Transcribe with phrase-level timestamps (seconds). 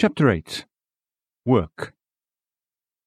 [0.00, 0.64] Chapter 8
[1.44, 1.92] Work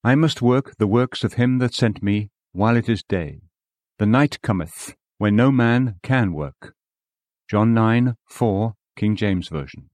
[0.04, 3.42] I must work the works of him that sent me while it is day.
[3.98, 6.76] The night cometh, when no man can work.
[7.50, 9.90] John 9 4, King James Version.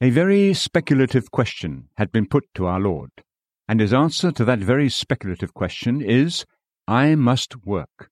[0.00, 3.12] A very speculative question had been put to our Lord,
[3.68, 6.44] and his answer to that very speculative question is,
[6.88, 8.10] I must work.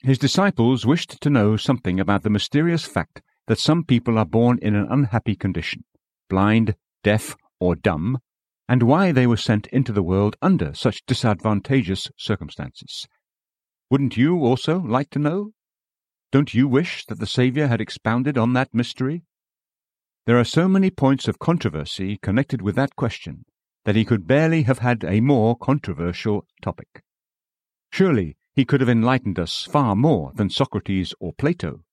[0.00, 4.58] His disciples wished to know something about the mysterious fact that some people are born
[4.62, 5.84] in an unhappy condition,
[6.32, 6.74] blind,
[7.04, 8.18] deaf, or dumb,
[8.66, 13.06] and why they were sent into the world under such disadvantageous circumstances.
[13.90, 15.50] Wouldn't you also like to know?
[16.30, 19.24] Don't you wish that the Saviour had expounded on that mystery?
[20.24, 23.44] There are so many points of controversy connected with that question
[23.84, 27.02] that he could barely have had a more controversial topic.
[27.92, 31.84] Surely he could have enlightened us far more than Socrates or Plato.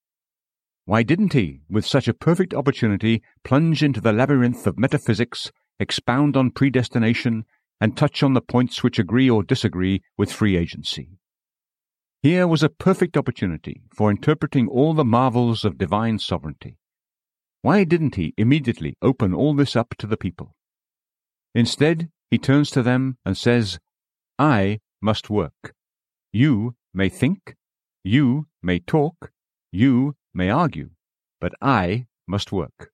[0.89, 6.35] Why didn't he, with such a perfect opportunity, plunge into the labyrinth of metaphysics, expound
[6.35, 7.45] on predestination,
[7.79, 11.19] and touch on the points which agree or disagree with free agency?
[12.23, 16.79] Here was a perfect opportunity for interpreting all the marvels of divine sovereignty.
[17.61, 20.55] Why didn't he immediately open all this up to the people?
[21.53, 23.77] Instead, he turns to them and says,
[24.39, 25.75] I must work.
[26.33, 27.55] You may think,
[28.03, 29.29] you may talk,
[29.71, 30.89] you may argue,
[31.39, 32.91] but I must work.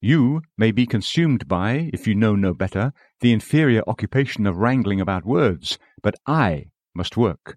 [0.00, 5.00] You may be consumed by, if you know no better, the inferior occupation of wrangling
[5.00, 7.56] about words, but I must work.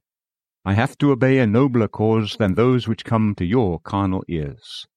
[0.64, 4.88] I have to obey a nobler cause than those which come to your carnal ears.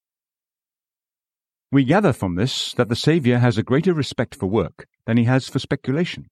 [1.71, 5.25] We gather from this that the Saviour has a greater respect for work than he
[5.25, 6.31] has for speculation.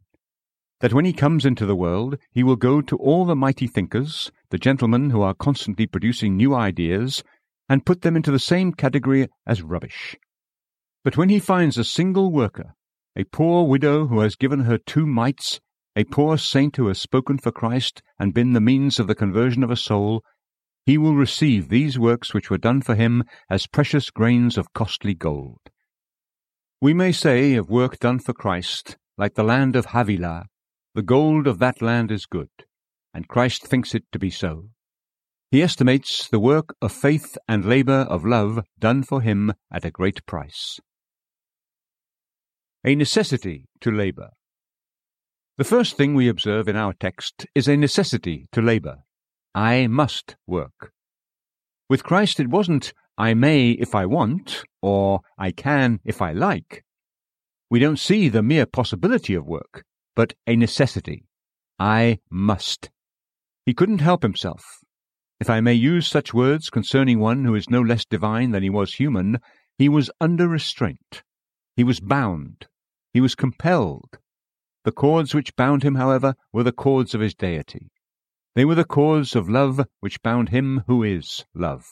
[0.81, 4.31] That when he comes into the world, he will go to all the mighty thinkers,
[4.51, 7.23] the gentlemen who are constantly producing new ideas,
[7.69, 10.17] and put them into the same category as rubbish.
[11.05, 12.75] But when he finds a single worker,
[13.17, 15.61] a poor widow who has given her two mites,
[15.95, 19.63] a poor saint who has spoken for Christ and been the means of the conversion
[19.63, 20.23] of a soul,
[20.85, 25.15] he will receive these works which were done for him as precious grains of costly
[25.15, 25.59] gold.
[26.81, 30.47] We may say of work done for Christ, like the land of Havilah,
[30.95, 32.51] the gold of that land is good,
[33.13, 34.69] and Christ thinks it to be so.
[35.51, 39.91] He estimates the work of faith and labour of love done for him at a
[39.91, 40.81] great price.
[42.85, 44.31] A necessity to labour.
[45.57, 48.99] The first thing we observe in our text is a necessity to labour.
[49.55, 50.93] I must work.
[51.89, 56.85] With Christ, it wasn't I may if I want, or I can if I like.
[57.71, 59.85] We don't see the mere possibility of work,
[60.15, 61.25] but a necessity.
[61.79, 62.91] I must.
[63.65, 64.81] He couldn't help himself.
[65.39, 68.71] If I may use such words concerning one who is no less divine than he
[68.71, 69.39] was human,
[69.77, 71.23] he was under restraint.
[71.77, 72.69] He was bound.
[73.13, 74.19] He was compelled.
[74.85, 77.91] The cords which bound him, however, were the cords of his deity.
[78.55, 81.85] They were the cords of love which bound him who is love.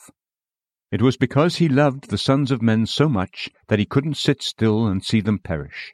[0.91, 4.41] It was because he loved the sons of men so much that he couldn't sit
[4.41, 5.93] still and see them perish.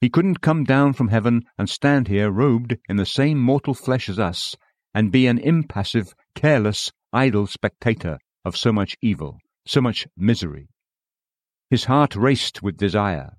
[0.00, 4.10] He couldn't come down from heaven and stand here robed in the same mortal flesh
[4.10, 4.54] as us,
[4.92, 10.68] and be an impassive, careless, idle spectator of so much evil, so much misery.
[11.70, 13.32] His heart raced with desire.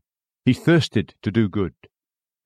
[0.46, 1.74] He thirsted to do good.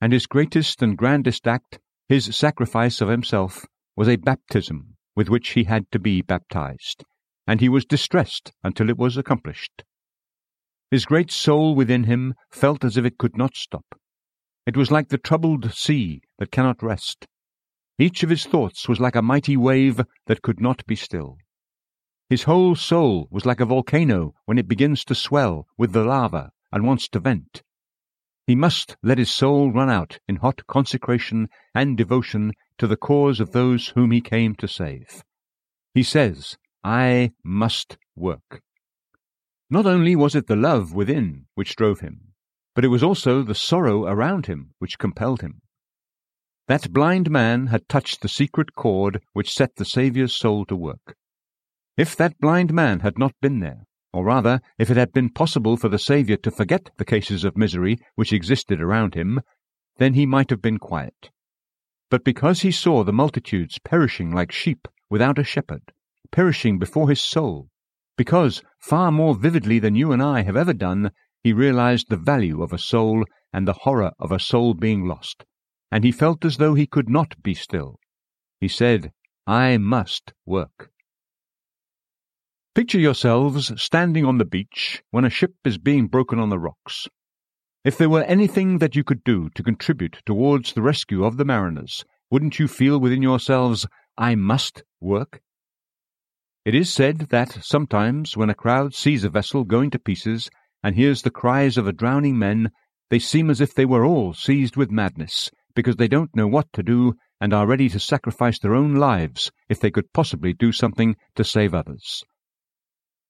[0.01, 3.65] And his greatest and grandest act, his sacrifice of himself,
[3.95, 7.03] was a baptism with which he had to be baptized,
[7.45, 9.83] and he was distressed until it was accomplished.
[10.91, 13.85] His great soul within him felt as if it could not stop.
[14.65, 17.27] It was like the troubled sea that cannot rest.
[18.01, 21.37] Each of his thoughts was like a mighty wave that could not be still.
[22.29, 26.51] His whole soul was like a volcano when it begins to swell with the lava
[26.71, 27.61] and wants to vent.
[28.47, 33.41] He must let his soul run out in hot consecration and devotion to the cause
[33.41, 35.23] of those whom he came to save.
[35.93, 38.61] He says, I must work.
[39.69, 42.33] Not only was it the love within which drove him,
[42.75, 45.61] but it was also the sorrow around him which compelled him.
[46.69, 51.15] That blind man had touched the secret chord which set the Saviour's soul to work.
[51.97, 55.77] If that blind man had not been there, or rather, if it had been possible
[55.77, 59.41] for the Saviour to forget the cases of misery which existed around him,
[59.97, 61.31] then he might have been quiet.
[62.11, 65.91] But because he saw the multitudes perishing like sheep without a shepherd,
[66.31, 67.69] perishing before his soul,
[68.15, 71.09] because, far more vividly than you and I have ever done,
[71.41, 75.45] he realized the value of a soul and the horror of a soul being lost,
[75.91, 77.99] and he felt as though he could not be still.
[78.59, 79.11] He said,
[79.47, 80.91] I must work.
[82.75, 87.07] Picture yourselves standing on the beach when a ship is being broken on the rocks.
[87.83, 91.45] If there were anything that you could do to contribute towards the rescue of the
[91.45, 93.87] mariners, wouldn't you feel within yourselves,
[94.17, 95.41] I must work?
[96.65, 100.49] It is said that sometimes when a crowd sees a vessel going to pieces
[100.83, 102.69] and hears the cries of the drowning men,
[103.09, 106.71] they seem as if they were all seized with madness, because they don't know what
[106.73, 110.71] to do and are ready to sacrifice their own lives if they could possibly do
[110.71, 112.23] something to save others.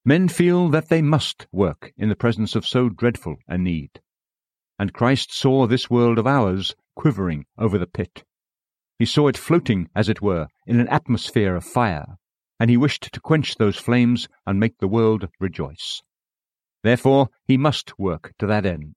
[0.05, 4.01] Men feel that they must work in the presence of so dreadful a need.
[4.79, 8.23] And Christ saw this world of ours quivering over the pit.
[8.97, 12.17] He saw it floating, as it were, in an atmosphere of fire,
[12.59, 16.01] and he wished to quench those flames and make the world rejoice.
[16.83, 18.95] Therefore he must work to that end.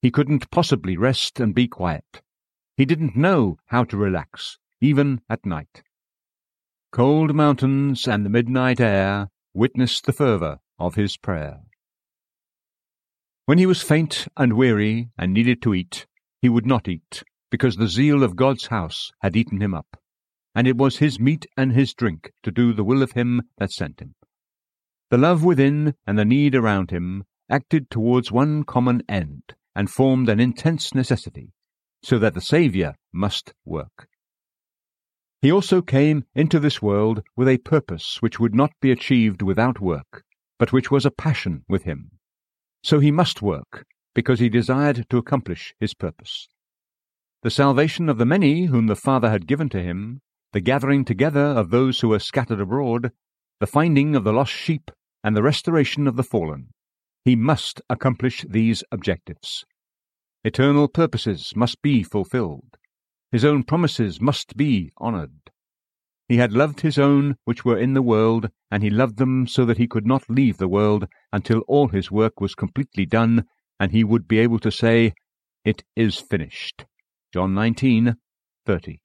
[0.00, 2.22] He couldn't possibly rest and be quiet.
[2.78, 5.82] He didn't know how to relax, even at night.
[6.92, 11.62] Cold mountains and the midnight air witnessed the fervour of his prayer.
[13.46, 16.06] When he was faint and weary and needed to eat,
[16.40, 19.96] he would not eat, because the zeal of God's house had eaten him up,
[20.54, 23.72] and it was his meat and his drink to do the will of him that
[23.72, 24.14] sent him.
[25.10, 30.28] The love within and the need around him acted towards one common end, and formed
[30.28, 31.50] an intense necessity,
[32.02, 34.08] so that the Saviour must work.
[35.40, 39.80] He also came into this world with a purpose which would not be achieved without
[39.80, 40.24] work,
[40.58, 42.10] but which was a passion with him.
[42.82, 43.84] So he must work,
[44.14, 46.48] because he desired to accomplish his purpose.
[47.42, 50.20] The salvation of the many whom the Father had given to him,
[50.52, 53.12] the gathering together of those who were scattered abroad,
[53.60, 54.90] the finding of the lost sheep,
[55.22, 56.70] and the restoration of the fallen.
[57.24, 59.64] He must accomplish these objectives.
[60.48, 62.78] Eternal purposes must be fulfilled.
[63.30, 65.50] His own promises must be honoured.
[66.26, 69.66] He had loved his own which were in the world, and he loved them so
[69.66, 73.44] that he could not leave the world until all his work was completely done,
[73.78, 75.12] and he would be able to say,
[75.66, 76.86] It is finished.
[77.30, 78.16] John 19,
[78.64, 79.02] 30.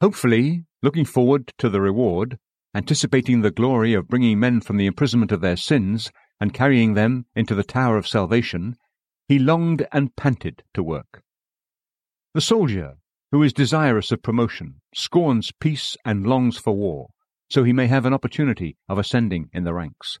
[0.00, 2.38] Hopefully, looking forward to the reward,
[2.76, 7.26] anticipating the glory of bringing men from the imprisonment of their sins and carrying them
[7.34, 8.76] into the tower of salvation,
[9.28, 11.22] he longed and panted to work.
[12.34, 12.94] The soldier,
[13.32, 17.08] who is desirous of promotion, scorns peace and longs for war,
[17.50, 20.18] so he may have an opportunity of ascending in the ranks.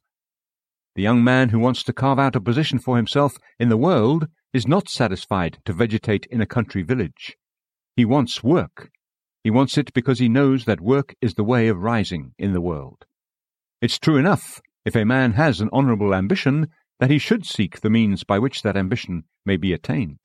[0.94, 4.28] The young man who wants to carve out a position for himself in the world
[4.52, 7.36] is not satisfied to vegetate in a country village.
[7.94, 8.90] He wants work.
[9.44, 12.60] He wants it because he knows that work is the way of rising in the
[12.60, 13.04] world.
[13.82, 16.68] It's true enough, if a man has an honourable ambition,
[17.00, 20.18] that he should seek the means by which that ambition may be attained.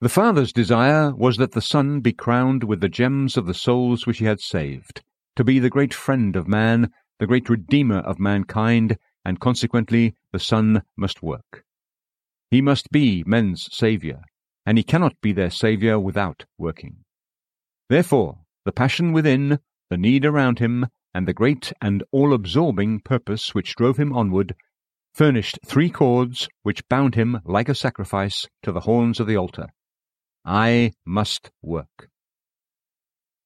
[0.00, 4.06] The Father's desire was that the Son be crowned with the gems of the souls
[4.06, 5.02] which he had saved,
[5.36, 10.38] to be the great friend of man, the great Redeemer of mankind, and consequently the
[10.38, 11.64] Son must work.
[12.50, 14.22] He must be men's Saviour,
[14.64, 17.04] and he cannot be their Saviour without working.
[17.90, 19.58] Therefore, the passion within,
[19.90, 24.54] the need around him, and the great and all absorbing purpose which drove him onward
[25.12, 29.66] furnished three cords which bound him like a sacrifice to the horns of the altar.
[30.44, 32.08] I must work.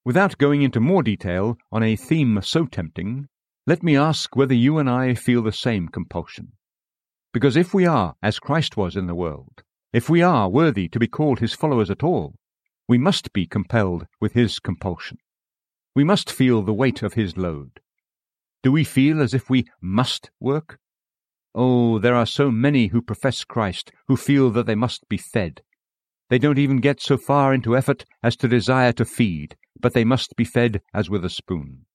[0.05, 3.27] Without going into more detail on a theme so tempting,
[3.67, 6.53] let me ask whether you and I feel the same compulsion.
[7.33, 9.63] Because if we are as Christ was in the world,
[9.93, 12.35] if we are worthy to be called his followers at all,
[12.87, 15.17] we must be compelled with his compulsion.
[15.97, 17.81] We must feel the weight of his load.
[18.63, 20.79] Do we feel as if we must work?
[21.57, 25.63] Oh, there are so many who profess Christ who feel that they must be fed.
[26.29, 30.05] They don't even get so far into effort as to desire to feed, but they
[30.05, 31.87] must be fed as with a spoon.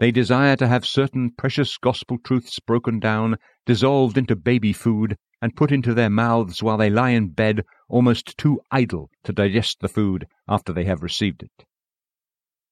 [0.00, 5.54] They desire to have certain precious gospel truths broken down, dissolved into baby food, and
[5.54, 9.88] put into their mouths while they lie in bed, almost too idle to digest the
[9.88, 11.64] food after they have received it.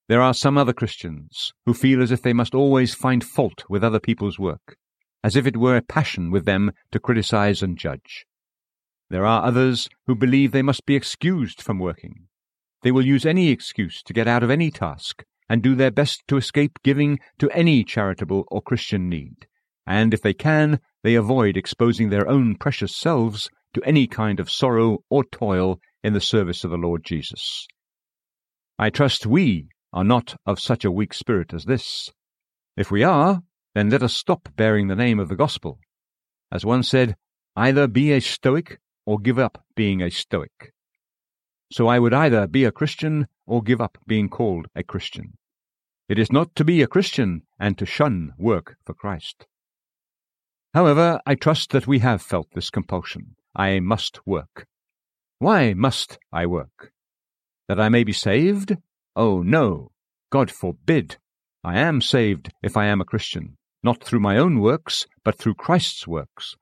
[0.08, 3.84] There are some other Christians who feel as if they must always find fault with
[3.84, 4.76] other people's work
[5.22, 8.26] as if it were a passion with them to criticize and judge.
[9.10, 12.28] There are others who believe they must be excused from working.
[12.82, 16.22] They will use any excuse to get out of any task, and do their best
[16.28, 19.46] to escape giving to any charitable or Christian need,
[19.86, 24.50] and if they can, they avoid exposing their own precious selves to any kind of
[24.50, 27.66] sorrow or toil in the service of the Lord Jesus.
[28.78, 32.10] I trust we are not of such a weak spirit as this.
[32.76, 33.42] If we are,
[33.74, 35.78] then let us stop bearing the name of the gospel.
[36.50, 37.16] As one said,
[37.56, 40.72] either be a Stoic or give up being a Stoic.
[41.72, 45.36] So I would either be a Christian or give up being called a Christian.
[46.08, 49.46] It is not to be a Christian and to shun work for Christ.
[50.72, 54.66] However, I trust that we have felt this compulsion, I must work.
[55.38, 56.92] Why must I work?
[57.68, 58.76] That I may be saved?
[59.14, 59.90] Oh, no.
[60.30, 61.18] God forbid.
[61.64, 65.54] I am saved if I am a Christian, not through my own works, but through
[65.54, 66.54] Christ's works.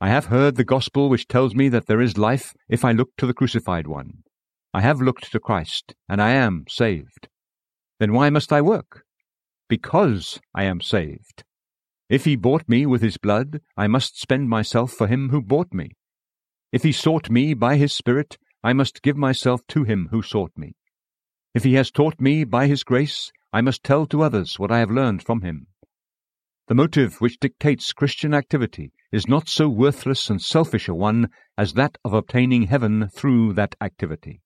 [0.00, 3.10] I have heard the gospel which tells me that there is life if I look
[3.18, 4.22] to the crucified one.
[4.72, 7.28] I have looked to Christ, and I am saved.
[7.98, 9.02] Then why must I work?
[9.68, 11.44] Because I am saved.
[12.08, 15.74] If he bought me with his blood, I must spend myself for him who bought
[15.74, 15.90] me.
[16.72, 20.52] If he sought me by his Spirit, I must give myself to him who sought
[20.56, 20.74] me.
[21.54, 24.78] If he has taught me by his grace, I must tell to others what I
[24.80, 25.68] have learned from him.
[26.66, 31.72] The motive which dictates Christian activity is not so worthless and selfish a one as
[31.72, 34.42] that of obtaining heaven through that activity.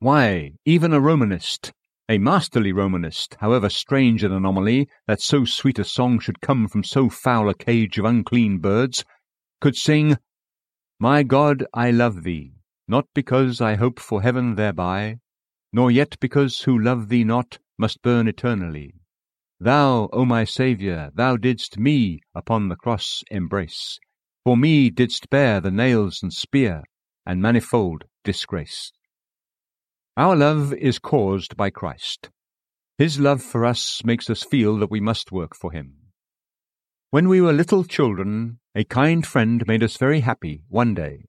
[0.00, 1.72] Why, even a Romanist,
[2.08, 6.82] a masterly Romanist, however strange an anomaly that so sweet a song should come from
[6.82, 9.04] so foul a cage of unclean birds,
[9.60, 10.18] could sing,
[10.98, 12.54] My God, I love thee,
[12.88, 15.20] not because I hope for heaven thereby,
[15.72, 18.94] nor yet because who love thee not must burn eternally,
[19.60, 23.98] Thou, O my Saviour, thou didst me upon the cross embrace,
[24.42, 26.82] for me didst bear the nails and spear,
[27.24, 28.92] and manifold disgrace.
[30.16, 32.30] Our love is caused by Christ.
[32.98, 35.94] His love for us makes us feel that we must work for him.
[37.10, 41.26] When we were little children, a kind friend made us very happy one day,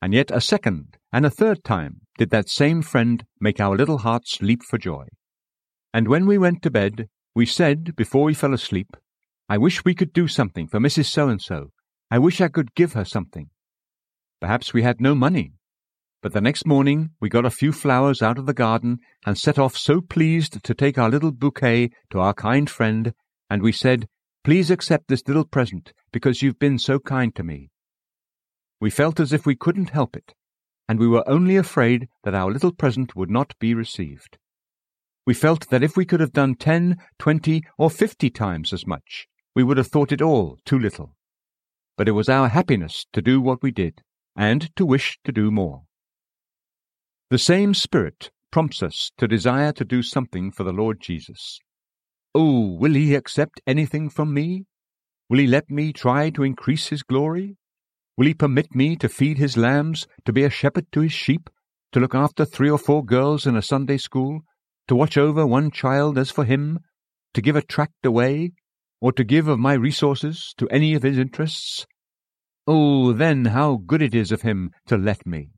[0.00, 3.98] and yet a second and a third time did that same friend make our little
[3.98, 5.06] hearts leap for joy.
[5.94, 8.96] And when we went to bed, we said, before we fell asleep,
[9.48, 11.06] I wish we could do something for Mrs.
[11.06, 11.70] So and so.
[12.10, 13.50] I wish I could give her something.
[14.40, 15.52] Perhaps we had no money,
[16.20, 19.56] but the next morning we got a few flowers out of the garden and set
[19.56, 23.14] off so pleased to take our little bouquet to our kind friend,
[23.48, 24.08] and we said,
[24.42, 27.70] Please accept this little present because you've been so kind to me.
[28.80, 30.34] We felt as if we couldn't help it,
[30.88, 34.38] and we were only afraid that our little present would not be received.
[35.26, 39.26] We felt that if we could have done ten, twenty, or fifty times as much,
[39.54, 41.14] we would have thought it all too little.
[41.96, 44.02] But it was our happiness to do what we did,
[44.36, 45.84] and to wish to do more.
[47.30, 51.58] The same Spirit prompts us to desire to do something for the Lord Jesus.
[52.34, 54.66] Oh, will He accept anything from me?
[55.30, 57.56] Will He let me try to increase His glory?
[58.18, 61.48] Will He permit me to feed His lambs, to be a shepherd to His sheep,
[61.92, 64.42] to look after three or four girls in a Sunday school,
[64.88, 66.80] to watch over one child as for him,
[67.32, 68.52] to give a tract away,
[69.00, 71.86] or to give of my resources to any of his interests?
[72.66, 75.50] Oh, then how good it is of him to let me!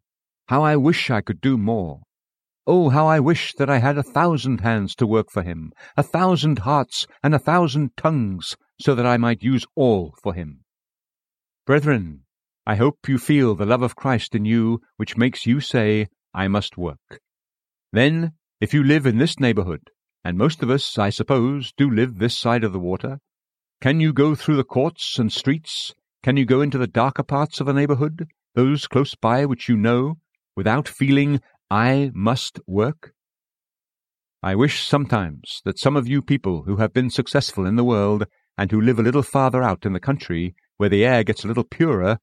[0.49, 2.03] How I wish I could do more!
[2.67, 6.03] Oh, how I wish that I had a thousand hands to work for him, a
[6.03, 10.65] thousand hearts and a thousand tongues, so that I might use all for him.
[11.65, 12.23] Brethren,
[12.67, 16.49] I hope you feel the love of Christ in you, which makes you say, I
[16.49, 17.21] must work.
[17.93, 19.91] Then if you live in this neighborhood,
[20.25, 23.19] and most of us, I suppose, do live this side of the water,
[23.83, 25.95] can you go through the courts and streets?
[26.23, 29.77] Can you go into the darker parts of a neighborhood, those close by which you
[29.77, 30.15] know,
[30.57, 33.13] without feeling, I must work?
[34.43, 38.25] I wish sometimes that some of you people who have been successful in the world
[38.57, 41.49] and who live a little farther out in the country, where the air gets a
[41.49, 42.21] little purer,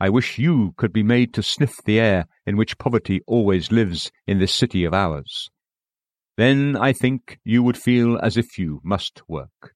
[0.00, 4.10] I wish you could be made to sniff the air in which poverty always lives
[4.26, 5.50] in this city of ours
[6.38, 9.74] then I think you would feel as if you must work.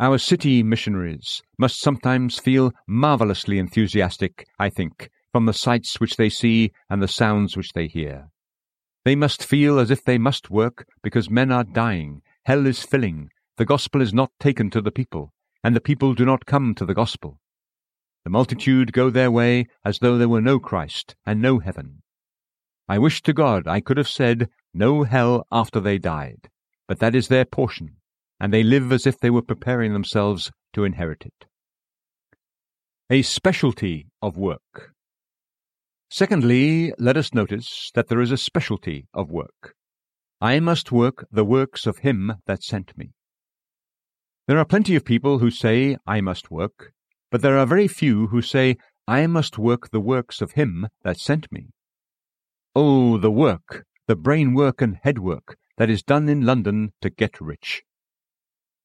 [0.00, 6.30] Our city missionaries must sometimes feel marvellously enthusiastic, I think, from the sights which they
[6.30, 8.30] see and the sounds which they hear.
[9.04, 13.28] They must feel as if they must work because men are dying, hell is filling,
[13.58, 16.86] the gospel is not taken to the people, and the people do not come to
[16.86, 17.40] the gospel.
[18.24, 22.02] The multitude go their way as though there were no Christ and no heaven.
[22.90, 24.48] I wish to God I could have said,
[24.78, 26.48] no hell after they died,
[26.86, 27.96] but that is their portion,
[28.40, 31.46] and they live as if they were preparing themselves to inherit it.
[33.10, 34.92] A specialty of work.
[36.10, 39.74] Secondly, let us notice that there is a specialty of work.
[40.40, 43.10] I must work the works of him that sent me.
[44.46, 46.92] There are plenty of people who say, I must work,
[47.30, 51.18] but there are very few who say, I must work the works of him that
[51.18, 51.70] sent me.
[52.74, 57.10] Oh, the work the brain work and head work that is done in London to
[57.10, 57.82] get rich.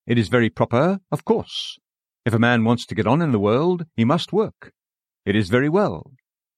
[0.05, 1.79] It is very proper, of course.
[2.25, 4.73] If a man wants to get on in the world, he must work.
[5.25, 6.11] It is very well.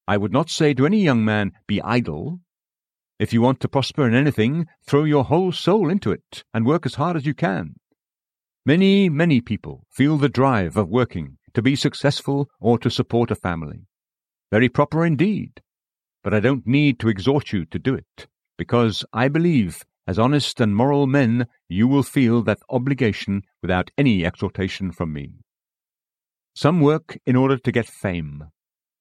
[0.08, 2.40] I would not say to any young man, be idle.
[3.20, 6.84] If you want to prosper in anything, throw your whole soul into it and work
[6.86, 7.76] as hard as you can.
[8.64, 13.36] Many, many people feel the drive of working to be successful or to support a
[13.36, 13.86] family.
[14.50, 15.62] Very proper indeed.
[16.24, 20.60] But I don't need to exhort you to do it, because I believe, as honest
[20.60, 25.30] and moral men, you will feel that obligation without any exhortation from me.
[26.54, 28.44] Some work in order to get fame.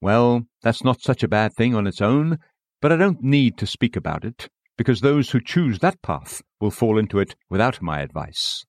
[0.01, 2.39] Well, that's not such a bad thing on its own,
[2.81, 6.71] but I don't need to speak about it, because those who choose that path will
[6.71, 8.65] fall into it without my advice.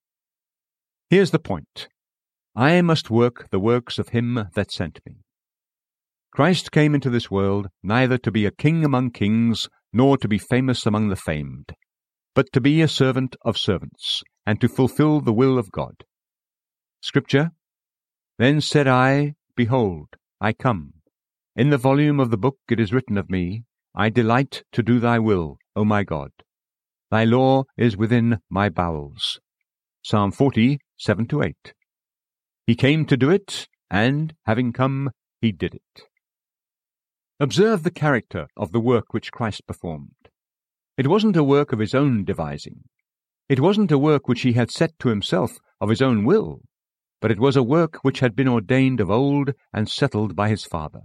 [1.10, 1.88] Here's the point
[2.54, 5.16] I must work the works of him that sent me.
[6.32, 10.38] Christ came into this world neither to be a king among kings, nor to be
[10.38, 11.72] famous among the famed,
[12.34, 16.04] but to be a servant of servants, and to fulfill the will of God.
[17.00, 17.52] Scripture
[18.38, 20.08] Then said I, Behold,
[20.40, 20.94] I come.
[21.54, 23.64] In the volume of the book it is written of me,
[23.94, 26.30] I delight to do thy will, O my God.
[27.10, 29.40] Thy law is within my bowels.
[30.02, 31.74] Psalm 40, 7 to 8.
[32.66, 36.02] He came to do it, and, having come, he did it.
[37.38, 40.30] Observe the character of the work which Christ performed.
[40.96, 42.84] It wasn't a work of his own devising.
[43.50, 46.62] It wasn't a work which he had set to himself of his own will,
[47.20, 50.64] but it was a work which had been ordained of old and settled by his
[50.64, 51.02] Father.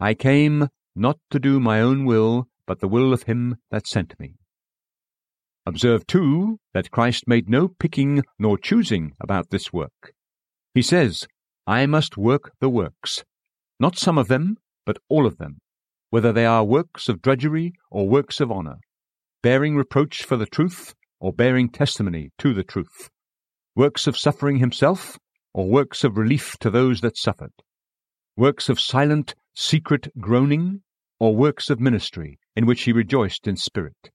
[0.00, 4.18] I came not to do my own will, but the will of him that sent
[4.18, 4.34] me.
[5.64, 10.14] Observe, too, that Christ made no picking nor choosing about this work.
[10.74, 11.28] He says,
[11.64, 13.22] I must work the works,
[13.78, 15.60] not some of them, but all of them,
[16.08, 18.78] whether they are works of drudgery or works of honour,
[19.42, 23.10] bearing reproach for the truth or bearing testimony to the truth,
[23.76, 25.18] works of suffering himself
[25.52, 27.52] or works of relief to those that suffered,
[28.34, 30.80] works of silent, secret groaning
[31.20, 34.10] or works of ministry in which he rejoiced in spirit,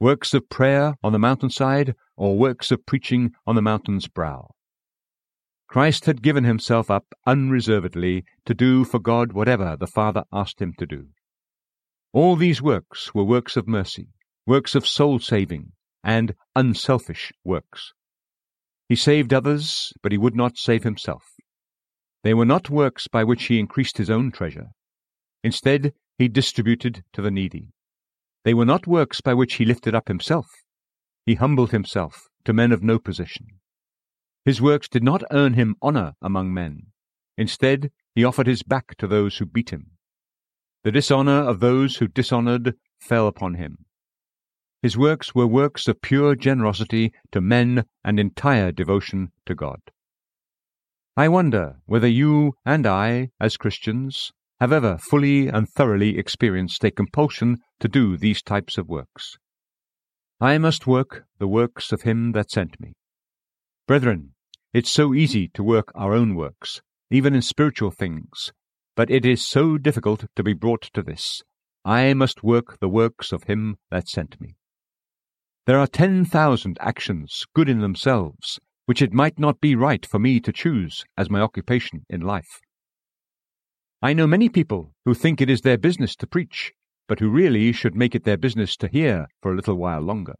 [0.00, 4.50] works of prayer on the mountainside or works of preaching on the mountain's brow.
[5.70, 10.74] Christ had given himself up unreservedly to do for God whatever the Father asked him
[10.78, 11.10] to do.
[12.12, 14.08] All these works were works of mercy,
[14.44, 15.70] works of soul saving,
[16.02, 17.92] and unselfish works.
[18.88, 21.22] He saved others, but he would not save himself.
[22.24, 24.70] They were not works by which he increased his own treasure.
[25.44, 27.68] Instead, he distributed to the needy.
[28.44, 30.46] They were not works by which he lifted up himself.
[31.24, 33.59] He humbled himself to men of no position.
[34.44, 36.86] His works did not earn him honor among men.
[37.36, 39.92] Instead, he offered his back to those who beat him.
[40.82, 43.84] The dishonor of those who dishonored fell upon him.
[44.82, 49.80] His works were works of pure generosity to men and entire devotion to God.
[51.16, 56.90] I wonder whether you and I, as Christians, have ever fully and thoroughly experienced a
[56.90, 59.36] compulsion to do these types of works.
[60.40, 62.94] I must work the works of him that sent me.
[63.90, 64.34] Brethren,
[64.72, 68.52] it's so easy to work our own works, even in spiritual things,
[68.94, 71.42] but it is so difficult to be brought to this.
[71.84, 74.54] I must work the works of him that sent me.
[75.66, 80.20] There are ten thousand actions, good in themselves, which it might not be right for
[80.20, 82.60] me to choose as my occupation in life.
[84.00, 86.70] I know many people who think it is their business to preach,
[87.08, 90.36] but who really should make it their business to hear for a little while longer.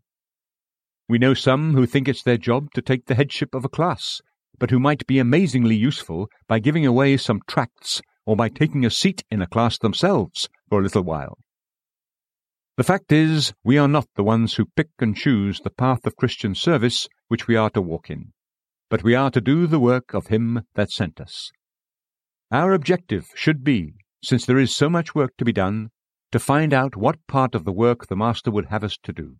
[1.11, 4.21] We know some who think it's their job to take the headship of a class,
[4.61, 8.91] but who might be amazingly useful by giving away some tracts or by taking a
[8.91, 11.39] seat in a class themselves for a little while.
[12.77, 16.15] The fact is, we are not the ones who pick and choose the path of
[16.15, 18.33] Christian service which we are to walk in,
[18.89, 21.51] but we are to do the work of Him that sent us.
[22.53, 25.89] Our objective should be, since there is so much work to be done,
[26.31, 29.39] to find out what part of the work the Master would have us to do.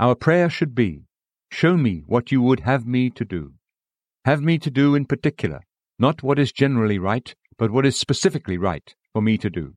[0.00, 1.02] Our prayer should be,
[1.52, 3.52] Show me what you would have me to do.
[4.24, 5.60] Have me to do in particular,
[5.98, 9.74] not what is generally right, but what is specifically right for me to do.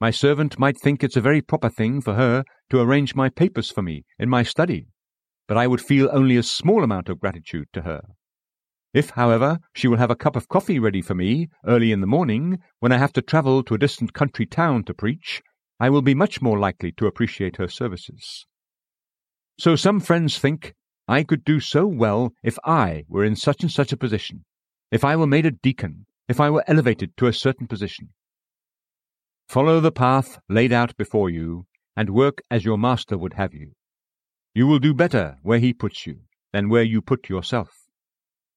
[0.00, 3.70] My servant might think it's a very proper thing for her to arrange my papers
[3.70, 4.86] for me in my study,
[5.46, 8.00] but I would feel only a small amount of gratitude to her.
[8.94, 12.06] If, however, she will have a cup of coffee ready for me early in the
[12.06, 15.42] morning, when I have to travel to a distant country town to preach,
[15.78, 18.46] I will be much more likely to appreciate her services.
[19.58, 20.74] So some friends think
[21.08, 24.44] I could do so well if I were in such and such a position,
[24.92, 28.10] if I were made a deacon, if I were elevated to a certain position.
[29.48, 31.66] Follow the path laid out before you,
[31.96, 33.72] and work as your master would have you.
[34.54, 36.20] You will do better where he puts you
[36.52, 37.70] than where you put yourself.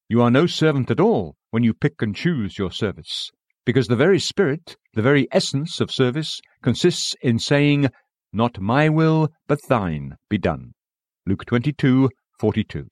[0.08, 3.32] You are no servant at all when you pick and choose your service,
[3.66, 7.88] because the very spirit, the very essence of service, consists in saying,
[8.32, 10.74] Not my will, but thine be done.
[11.24, 12.88] Luke 22:42.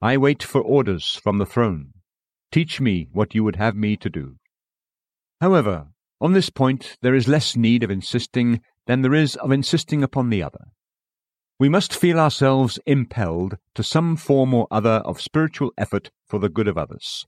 [0.00, 1.92] I wait for orders from the throne.
[2.52, 4.36] Teach me what you would have me to do.
[5.40, 5.88] However,
[6.20, 10.30] on this point there is less need of insisting than there is of insisting upon
[10.30, 10.66] the other.
[11.58, 16.48] We must feel ourselves impelled to some form or other of spiritual effort for the
[16.48, 17.26] good of others.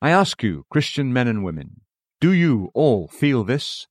[0.00, 1.82] I ask you, Christian men and women,
[2.18, 3.86] do you all feel this?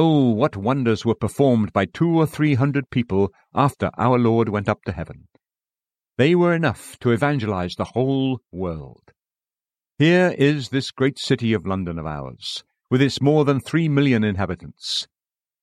[0.00, 4.68] Oh, what wonders were performed by two or three hundred people after our Lord went
[4.68, 5.26] up to heaven!
[6.16, 9.10] They were enough to evangelize the whole world.
[9.98, 14.22] Here is this great city of London of ours, with its more than three million
[14.22, 15.08] inhabitants.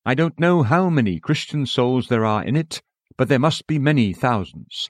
[0.06, 2.82] I don't know how many Christian souls there are in it,
[3.16, 4.90] but there must be many thousands.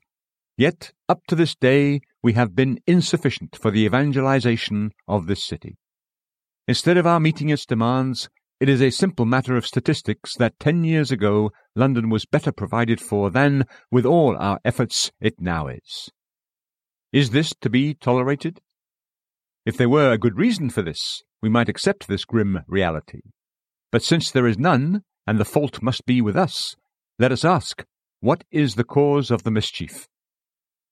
[0.57, 5.77] Yet, up to this day, we have been insufficient for the evangelization of this city.
[6.67, 8.27] Instead of our meeting its demands,
[8.59, 13.01] it is a simple matter of statistics that ten years ago London was better provided
[13.01, 16.09] for than, with all our efforts, it now is.
[17.11, 18.61] Is this to be tolerated?
[19.65, 23.21] If there were a good reason for this, we might accept this grim reality.
[23.91, 26.75] But since there is none, and the fault must be with us,
[27.19, 27.83] let us ask,
[28.19, 30.07] what is the cause of the mischief?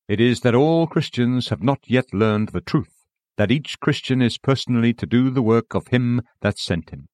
[0.08, 3.06] It is that all Christians have not yet learned the truth,
[3.38, 7.08] that each Christian is personally to do the work of him that sent him.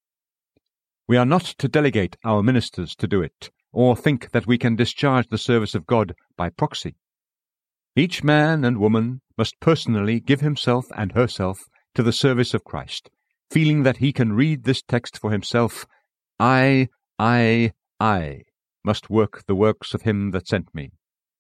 [1.10, 4.76] We are not to delegate our ministers to do it, or think that we can
[4.76, 6.98] discharge the service of God by proxy.
[7.96, 11.62] Each man and woman must personally give himself and herself
[11.96, 13.10] to the service of Christ,
[13.50, 15.88] feeling that he can read this text for himself
[16.40, 18.44] I, I, I
[18.84, 20.92] must work the works of him that sent me.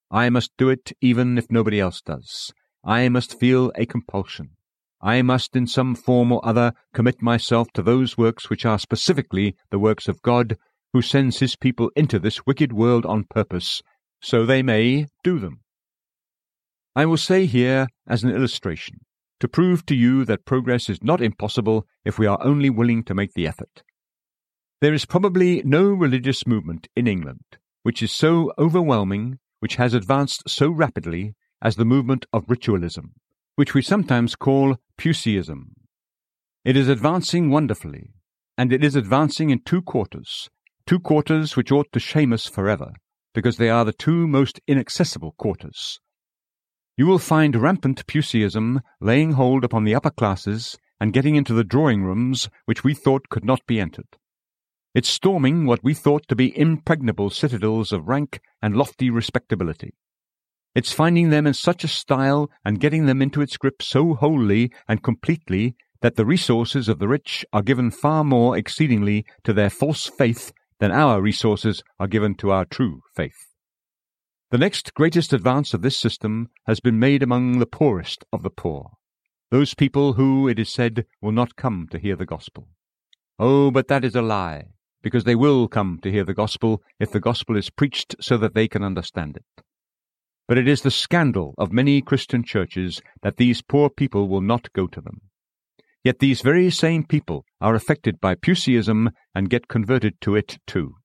[0.10, 2.52] I must do it even if nobody else does.
[2.84, 4.56] I must feel a compulsion.
[5.02, 9.56] I must in some form or other commit myself to those works which are specifically
[9.70, 10.58] the works of God,
[10.94, 13.82] who sends his people into this wicked world on purpose,
[14.22, 15.62] so they may do them.
[16.96, 19.00] I will say here, as an illustration,
[19.40, 23.14] to prove to you that progress is not impossible if we are only willing to
[23.14, 23.84] make the effort.
[24.82, 30.44] There is probably no religious movement in England which is so overwhelming, which has advanced
[30.48, 33.14] so rapidly, as the movement of ritualism
[33.60, 35.72] which we sometimes call Puseyism.
[36.64, 38.14] It is advancing wonderfully,
[38.58, 40.50] and it is advancing in two quarters,
[40.88, 42.94] two quarters which ought to shame us forever,
[43.34, 46.00] because they are the two most inaccessible quarters.
[46.96, 51.66] You will find rampant Puseyism laying hold upon the upper classes and getting into the
[51.66, 54.08] drawing rooms which we thought could not be entered.
[54.96, 59.96] It's storming what we thought to be impregnable citadels of rank and lofty respectability.
[60.76, 64.72] It's finding them in such a style and getting them into its grip so wholly
[64.88, 69.70] and completely that the resources of the rich are given far more exceedingly to their
[69.70, 73.48] false faith than our resources are given to our true faith.
[74.52, 78.50] The next greatest advance of this system has been made among the poorest of the
[78.50, 78.92] poor,
[79.52, 82.68] those people who, it is said, will not come to hear the gospel.
[83.40, 84.66] Oh, but that is a lie,
[85.02, 88.54] because they will come to hear the gospel if the gospel is preached so that
[88.54, 89.64] they can understand it.
[90.50, 94.74] But it is the scandal of many Christian churches that these poor people will not
[94.74, 95.22] go to them.
[96.04, 100.96] Yet these very same people are affected by Puseyism and get converted to it too.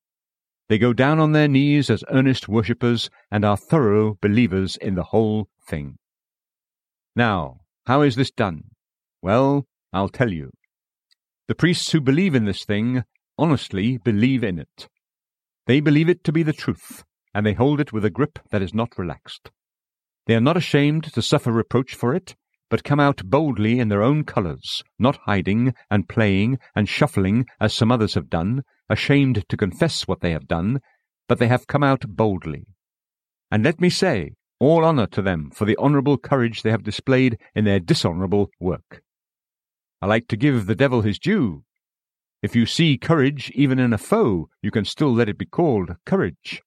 [0.71, 5.03] They go down on their knees as earnest worshippers and are thorough believers in the
[5.03, 5.99] whole thing.
[7.15, 8.71] Now, how is this done?
[9.21, 10.53] Well, I'll tell you.
[11.49, 13.05] The priests who believe in this thing
[13.37, 14.89] honestly believe in it.
[15.67, 17.05] They believe it to be the truth,
[17.35, 19.51] and they hold it with a grip that is not relaxed.
[20.27, 22.37] They are not ashamed to suffer reproach for it,
[22.71, 27.75] but come out boldly in their own colours, not hiding and playing and shuffling as
[27.75, 30.81] some others have done, ashamed to confess what they have done,
[31.29, 32.67] but they have come out boldly.
[33.51, 37.39] And let me say, all honour to them for the honourable courage they have displayed
[37.55, 39.03] in their dishonourable work.
[40.01, 41.65] I like to give the devil his due.
[42.43, 45.97] If you see courage even in a foe, you can still let it be called
[46.05, 46.63] courage.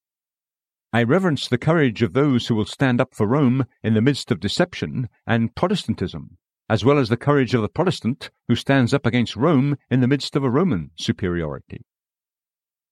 [0.94, 4.32] I reverence the courage of those who will stand up for Rome in the midst
[4.32, 6.38] of deception and Protestantism,
[6.70, 10.08] as well as the courage of the Protestant who stands up against Rome in the
[10.08, 11.82] midst of a Roman superiority.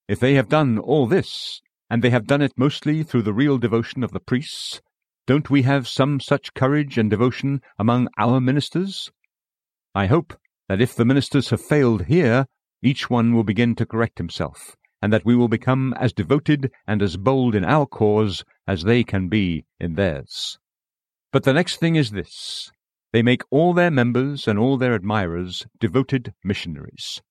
[0.09, 3.57] If they have done all this, and they have done it mostly through the real
[3.57, 4.81] devotion of the priests,
[5.25, 9.09] don't we have some such courage and devotion among our ministers?
[9.95, 12.45] I hope that if the ministers have failed here,
[12.81, 16.99] each one will begin to correct himself and that we will become as devoted and
[16.99, 20.57] as bold in our cause as they can be in theirs.
[21.31, 22.71] But the next thing is this
[23.13, 27.21] they make all their members and all their admirers devoted missionaries.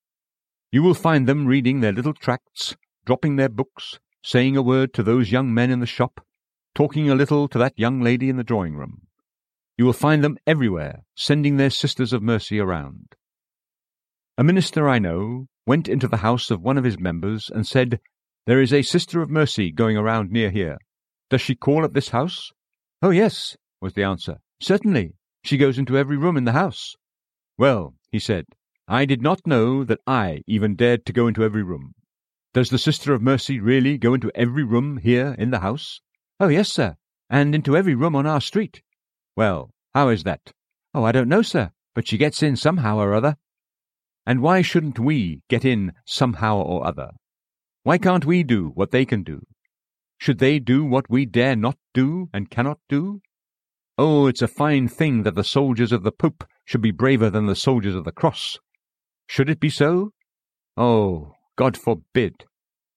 [0.70, 5.02] You will find them reading their little tracts, dropping their books, saying a word to
[5.02, 6.24] those young men in the shop,
[6.76, 9.08] talking a little to that young lady in the drawing room.
[9.76, 13.16] You will find them everywhere, sending their sisters of mercy around.
[14.38, 18.00] A minister I know went into the house of one of his members and said,
[18.46, 20.78] There is a sister of mercy going around near here.
[21.30, 22.52] Does she call at this house?
[23.02, 24.38] Oh, yes, was the answer.
[24.60, 25.14] Certainly.
[25.42, 26.94] She goes into every room in the house.
[27.58, 28.46] Well, he said,
[28.88, 31.94] I did not know that I even dared to go into every room.
[32.52, 36.00] Does the Sister of Mercy really go into every room here in the house?
[36.38, 36.96] Oh, yes, sir,
[37.28, 38.82] and into every room on our street.
[39.36, 40.52] Well, how is that?
[40.92, 43.36] Oh, I don't know, sir, but she gets in somehow or other.
[44.26, 47.10] And why shouldn't we get in somehow or other?
[47.82, 49.42] Why can't we do what they can do?
[50.18, 53.20] Should they do what we dare not do and cannot do?
[53.98, 57.44] Oh, it's a fine thing that the soldiers of the Pope should be braver than
[57.44, 58.58] the soldiers of the cross.
[59.28, 60.12] Should it be so?
[60.78, 62.46] Oh, God forbid.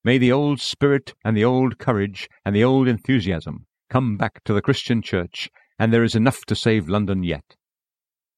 [0.06, 4.54] May the old spirit and the old courage and the old enthusiasm come back to
[4.54, 7.57] the Christian Church, and there is enough to save London yet.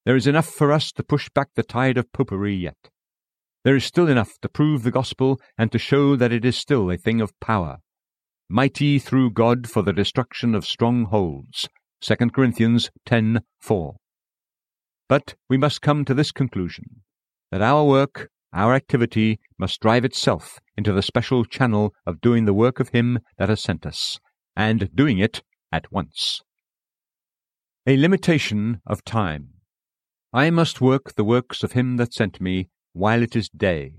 [0.10, 2.90] There is enough for us to push back the tide of popery yet.
[3.64, 6.90] There is still enough to prove the gospel and to show that it is still
[6.90, 7.78] a thing of power,
[8.50, 11.70] mighty through God for the destruction of strongholds.
[12.02, 13.98] 2 Corinthians 10:4.
[15.08, 17.04] But we must come to this conclusion
[17.52, 22.56] that our work, our activity, must drive itself into the special channel of doing the
[22.56, 24.20] work of Him that has sent us,
[24.56, 26.42] and doing it at once.
[27.86, 29.54] A limitation of time.
[30.32, 33.94] I must work the works of Him that sent me while it is day.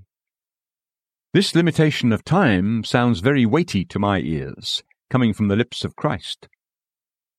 [1.33, 5.97] This limitation of time sounds very weighty to my ears, coming from the lips of
[5.97, 6.49] Christ.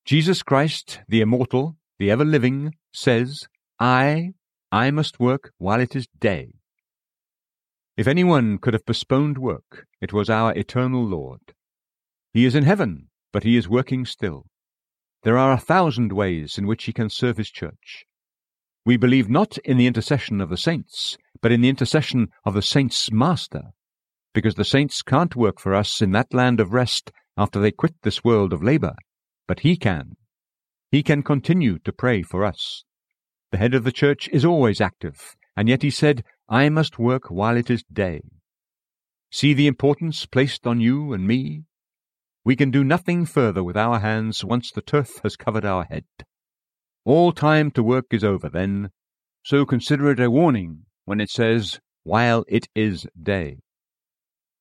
[0.03, 3.47] Jesus Christ, the immortal, the ever living, says,
[3.79, 4.31] I,
[4.73, 6.53] I must work while it is day.
[7.95, 11.53] If anyone could have postponed work, it was our eternal Lord.
[12.33, 14.47] He is in heaven, but he is working still.
[15.23, 18.05] There are a thousand ways in which he can serve his church.
[18.85, 22.61] We believe not in the intercession of the saints, but in the intercession of the
[22.61, 23.71] saints' master,
[24.33, 27.93] because the saints can't work for us in that land of rest after they quit
[28.01, 28.95] this world of labor,
[29.47, 30.15] but he can.
[30.89, 32.83] He can continue to pray for us.
[33.51, 37.29] The head of the church is always active, and yet he said, I must work
[37.29, 38.21] while it is day.
[39.31, 41.63] See the importance placed on you and me?
[42.43, 46.05] We can do nothing further with our hands once the turf has covered our head.
[47.03, 48.91] All time to work is over then,
[49.43, 53.57] so consider it a warning when it says, while it is day.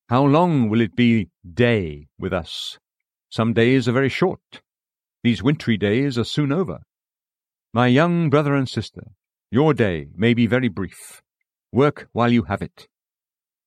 [0.09, 2.79] How long will it be day with us?
[3.29, 4.63] Some days are very short.
[5.23, 6.81] These wintry days are soon over.
[7.75, 9.03] My young brother and sister,
[9.51, 11.21] your day may be very brief.
[11.73, 12.89] Work while you have it.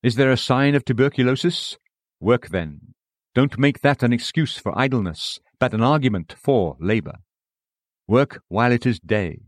[0.02, 1.78] Is there a sign of tuberculosis?
[2.20, 2.96] Work then.
[3.36, 7.20] Don't make that an excuse for idleness, but an argument for labor.
[8.08, 9.44] Work while it is day.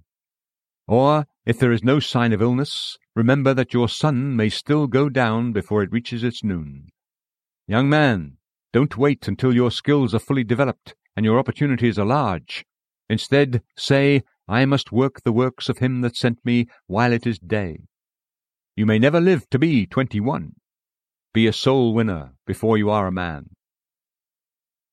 [0.88, 5.10] Or, if there is no sign of illness, remember that your sun may still go
[5.10, 6.90] down before it reaches its noon.
[7.68, 8.38] Young man,
[8.72, 12.66] don't wait until your skills are fully developed and your opportunities are large.
[13.10, 17.40] Instead, say, I must work the works of him that sent me while it is
[17.40, 17.80] day.
[18.76, 20.54] You may never live to be twenty one.
[21.34, 23.50] Be a soul winner before you are a man.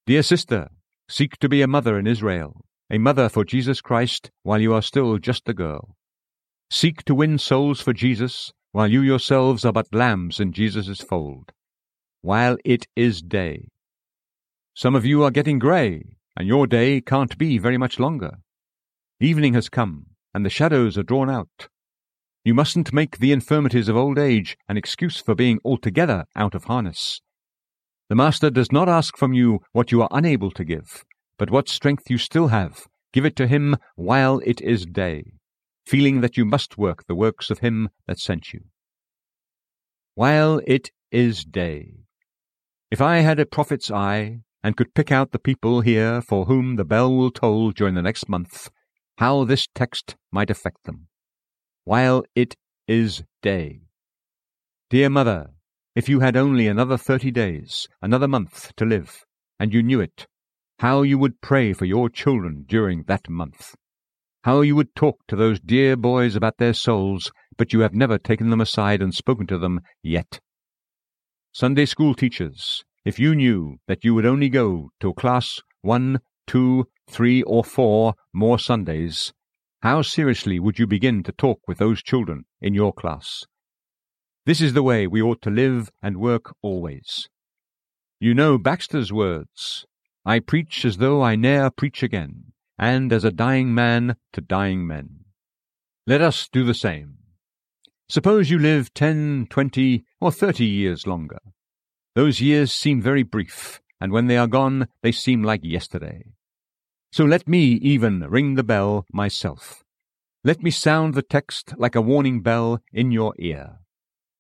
[0.07, 0.69] Dear sister,
[1.09, 4.83] seek to be a mother in Israel, a mother for Jesus Christ while you are
[4.83, 5.97] still just a girl.
[6.71, 11.53] Seek to win souls for Jesus while you yourselves are but lambs in Jesus' fold,
[12.21, 13.69] while it is day.
[14.75, 18.39] Some of you are getting grey, and your day can't be very much longer.
[19.21, 21.69] Evening has come, and the shadows are drawn out.
[22.45, 26.65] You mustn't make the infirmities of old age an excuse for being altogether out of
[26.65, 27.23] harness.
[28.11, 31.05] The Master does not ask from you what you are unable to give,
[31.39, 32.87] but what strength you still have.
[33.13, 35.35] Give it to him while it is day,
[35.87, 38.61] feeling that you must work the works of him that sent you.
[40.15, 41.93] While it is day.
[42.91, 46.77] If I had a prophet's eye, and could pick out the people here for whom
[46.77, 48.71] the bell will toll during the next month,
[49.19, 51.09] how this text might affect them,
[51.85, 53.81] while it is day.
[54.89, 55.51] Dear Mother,
[55.95, 59.25] if you had only another thirty days, another month to live,
[59.59, 60.27] and you knew it,
[60.79, 63.75] how you would pray for your children during that month.
[64.45, 68.19] How you would talk to those dear boys about their souls, but you have never
[68.19, 70.41] taken them aside and spoken to them yet.
[71.53, 76.87] Sunday school teachers, if you knew that you would only go to class one, two,
[77.09, 79.33] three, or four more Sundays,
[79.83, 83.45] how seriously would you begin to talk with those children in your class?
[84.47, 87.29] This is the way we ought to live and work always.
[88.19, 89.87] You know Baxter's words
[90.25, 94.87] I preach as though I ne'er preach again, and as a dying man to dying
[94.87, 95.25] men.
[96.07, 97.19] Let us do the same.
[98.09, 101.41] Suppose you live ten, twenty, or thirty years longer.
[102.15, 106.25] Those years seem very brief, and when they are gone, they seem like yesterday.
[107.11, 109.83] So let me even ring the bell myself.
[110.45, 113.79] Let me sound the text like a warning bell in your ear.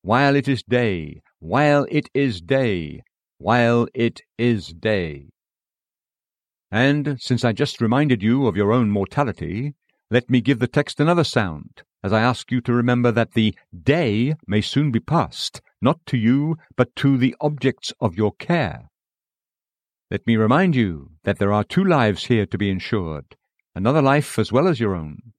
[0.03, 3.03] While it is day, while it is day,
[3.39, 5.31] while it is day.
[6.73, 9.75] And since I just reminded you of your own mortality,
[10.11, 13.55] let me give the text another sound, as I ask you to remember that the
[13.79, 18.89] day may soon be past, not to you, but to the objects of your care.
[20.11, 23.37] Let me remind you that there are two lives here to be insured,
[23.75, 25.35] another life as well as your own.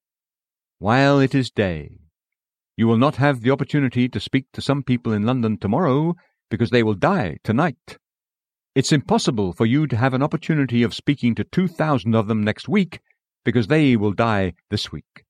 [0.78, 1.98] While it is day,
[2.78, 6.14] you will not have the opportunity to speak to some people in London tomorrow
[6.52, 7.98] because they will die tonight.
[8.76, 12.68] It's impossible for you to have an opportunity of speaking to 2,000 of them next
[12.68, 13.02] week
[13.46, 15.26] because they will die this week.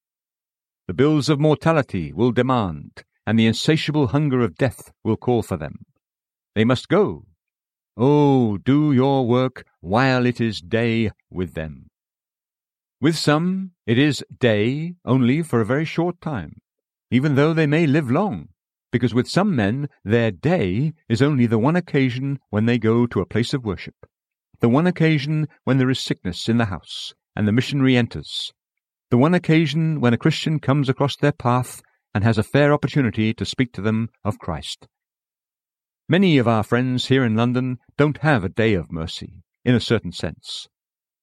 [0.87, 5.57] The bills of mortality will demand, and the insatiable hunger of death will call for
[5.57, 5.79] them.
[6.55, 7.25] They must go.
[7.97, 11.89] Oh, do your work while it is day with them.
[13.01, 16.61] With some, it is day only for a very short time,
[17.11, 18.52] even though they may live long
[18.93, 23.21] because with some men their day is only the one occasion when they go to
[23.21, 23.95] a place of worship,
[24.59, 28.53] the one occasion when there is sickness in the house and the missionary enters,
[29.09, 31.81] the one occasion when a Christian comes across their path
[32.13, 34.87] and has a fair opportunity to speak to them of Christ.
[36.07, 39.79] Many of our friends here in London don't have a day of mercy, in a
[39.79, 40.67] certain sense.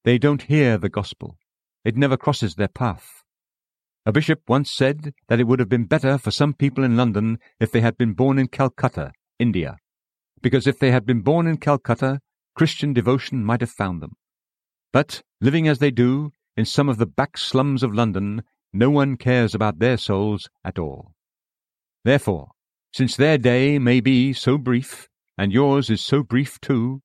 [0.02, 1.36] They don't hear the gospel.
[1.84, 3.19] It never crosses their path.
[4.06, 7.38] A bishop once said that it would have been better for some people in London
[7.58, 9.76] if they had been born in Calcutta, India,
[10.42, 12.20] because if they had been born in Calcutta,
[12.54, 14.16] Christian devotion might have found them.
[14.92, 19.16] But, living as they do, in some of the back slums of London, no one
[19.16, 21.12] cares about their souls at all.
[22.04, 22.48] Therefore,
[22.92, 27.02] since their day may be so brief, and yours is so brief too,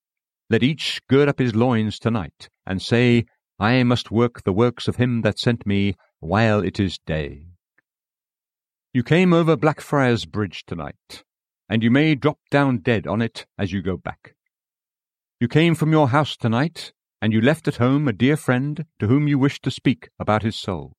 [0.50, 3.26] let each gird up his loins tonight, and say,
[3.60, 7.48] I must work the works of him that sent me while it is day.
[8.94, 11.24] You came over Blackfriars Bridge tonight,
[11.68, 14.36] and you may drop down dead on it as you go back.
[15.40, 19.08] You came from your house tonight, and you left at home a dear friend to
[19.08, 20.94] whom you wished to speak about his soul.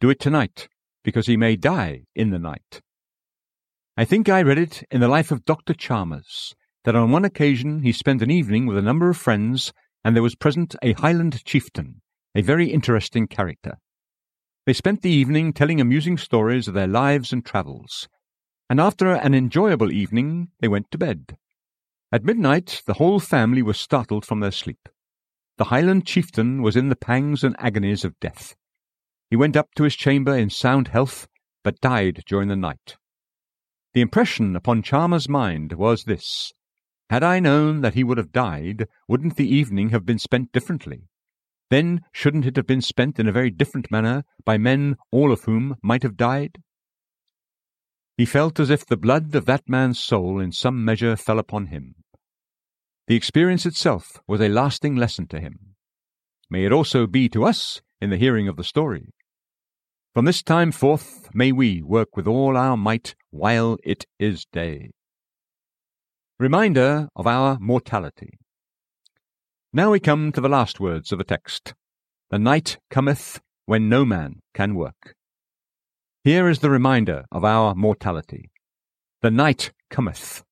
[0.00, 0.68] Do it tonight,
[1.02, 2.82] because he may die in the night.
[3.96, 5.72] I think I read it in the life of Dr.
[5.72, 9.72] Chalmers that on one occasion he spent an evening with a number of friends,
[10.04, 12.02] and there was present a Highland chieftain,
[12.34, 13.78] a very interesting character.
[14.66, 18.08] They spent the evening telling amusing stories of their lives and travels,
[18.68, 21.38] and after an enjoyable evening they went to bed.
[22.10, 24.88] At midnight the whole family were startled from their sleep.
[25.56, 28.56] The Highland chieftain was in the pangs and agonies of death.
[29.30, 31.28] He went up to his chamber in sound health,
[31.62, 32.96] but died during the night.
[33.94, 36.52] The impression upon Chalmers's mind was this
[37.08, 41.08] Had I known that he would have died, wouldn't the evening have been spent differently?
[41.70, 45.44] Then shouldn't it have been spent in a very different manner by men all of
[45.44, 46.62] whom might have died?
[48.16, 51.66] He felt as if the blood of that man's soul in some measure fell upon
[51.66, 51.96] him.
[53.08, 55.74] The experience itself was a lasting lesson to him.
[56.48, 59.10] May it also be to us in the hearing of the story.
[60.14, 64.92] From this time forth may we work with all our might while it is day.
[66.38, 68.38] Reminder of our mortality.
[69.76, 71.74] Now we come to the last words of the text.
[72.30, 75.14] The night cometh when no man can work.
[76.24, 78.50] Here is the reminder of our mortality.
[79.20, 80.42] The night cometh.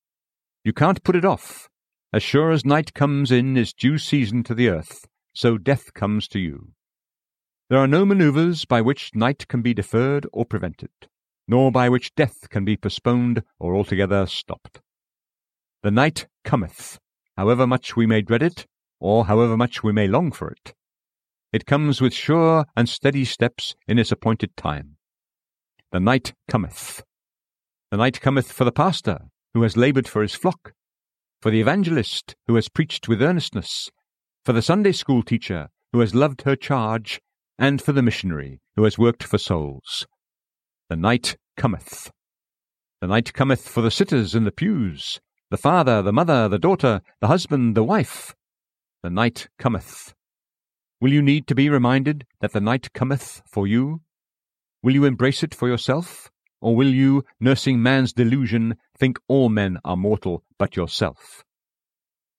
[0.62, 1.70] You can't put it off.
[2.12, 6.28] As sure as night comes in is due season to the earth, so death comes
[6.28, 6.72] to you.
[7.70, 10.90] There are no manoeuvres by which night can be deferred or prevented,
[11.48, 14.82] nor by which death can be postponed or altogether stopped.
[15.82, 16.98] The night cometh.
[17.38, 18.66] However much we may dread it,
[19.04, 20.72] or however much we may long for it.
[21.52, 24.96] It comes with sure and steady steps in its appointed time.
[25.92, 27.04] The night cometh.
[27.90, 29.18] The night cometh for the pastor,
[29.52, 30.72] who has laboured for his flock,
[31.42, 33.90] for the evangelist, who has preached with earnestness,
[34.42, 37.20] for the Sunday school teacher, who has loved her charge,
[37.58, 40.06] and for the missionary, who has worked for souls.
[40.88, 42.10] The night cometh.
[43.02, 45.20] The night cometh for the sitters in the pews,
[45.50, 48.34] the father, the mother, the daughter, the husband, the wife,
[49.04, 50.14] the night cometh.
[50.98, 54.00] Will you need to be reminded that the night cometh for you?
[54.82, 56.30] Will you embrace it for yourself?
[56.62, 61.44] Or will you, nursing man's delusion, think all men are mortal but yourself?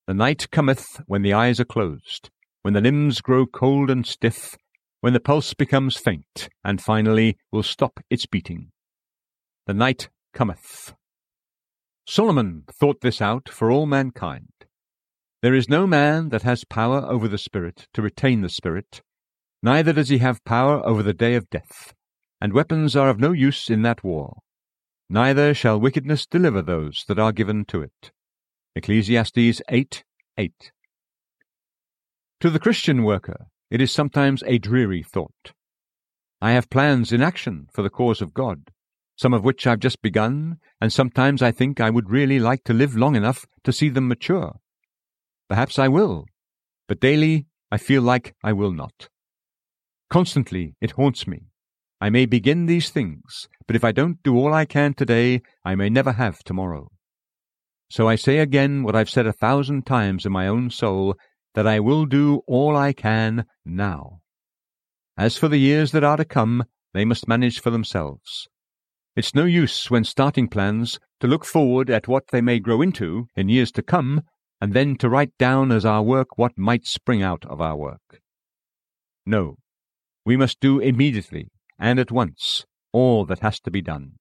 [0.08, 2.32] The night cometh when the eyes are closed,
[2.64, 4.58] when the limbs grow cold and stiff,
[5.02, 8.72] when the pulse becomes faint, and finally will stop its beating.
[9.68, 10.96] the night cometh.
[12.08, 14.50] Solomon thought this out for all mankind.
[15.46, 19.04] There is no man that has power over the Spirit to retain the Spirit,
[19.62, 21.94] neither does he have power over the day of death,
[22.42, 24.40] and weapons are of no use in that war.
[25.08, 28.12] Neither shall wickedness deliver those that are given to it.
[28.76, 30.04] Ecclesiastes 8
[30.36, 30.72] 8.
[32.40, 35.54] To the Christian worker, it is sometimes a dreary thought.
[36.42, 38.72] I have plans in action for the cause of God,
[39.16, 42.74] some of which I've just begun, and sometimes I think I would really like to
[42.74, 44.56] live long enough to see them mature.
[45.48, 46.26] Perhaps I will,
[46.88, 49.10] but daily I feel like I will not.
[50.10, 51.48] Constantly it haunts me.
[52.02, 55.76] I may begin these things, but if I don't do all I can today, I
[55.76, 56.90] may never have tomorrow.
[57.90, 61.16] So I say again what I've said a thousand times in my own soul,
[61.54, 64.20] that I will do all I can now.
[65.18, 68.48] As for the years that are to come, they must manage for themselves.
[69.16, 73.28] It's no use when starting plans to look forward at what they may grow into
[73.36, 74.24] in years to come,
[74.62, 78.22] and then to write down as our work what might spring out of our work.
[79.26, 79.58] No,
[80.26, 81.50] we must do immediately
[81.80, 84.14] and at once all that has to be done.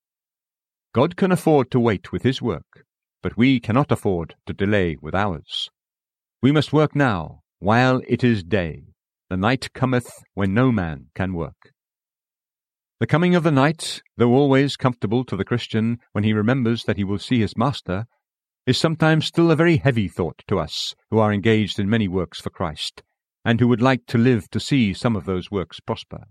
[0.92, 2.84] God can afford to wait with his work,
[3.22, 5.68] but we cannot afford to delay with ours.
[6.42, 8.84] We must work now, while it is day.
[9.30, 11.72] The night cometh when no man can work.
[13.00, 16.96] The coming of the night, though always comfortable to the Christian when he remembers that
[16.96, 18.06] he will see his Master,
[18.66, 22.40] is sometimes still a very heavy thought to us who are engaged in many works
[22.40, 23.02] for Christ,
[23.44, 26.24] and who would like to live to see some of those works prosper.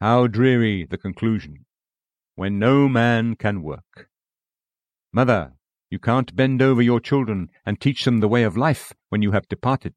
[0.00, 1.66] How dreary the conclusion,
[2.34, 4.08] when no man can work.
[5.12, 5.52] Mother,
[5.90, 9.32] you can't bend over your children and teach them the way of life when you
[9.32, 9.94] have departed.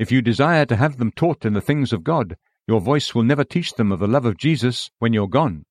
[0.00, 3.22] If you desire to have them taught in the things of God, your voice will
[3.22, 5.64] never teach them of the love of Jesus when you're gone.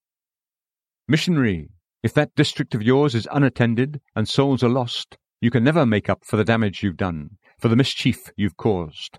[1.10, 1.70] Missionary,
[2.06, 6.08] if that district of yours is unattended and souls are lost, you can never make
[6.08, 9.18] up for the damage you've done, for the mischief you've caused.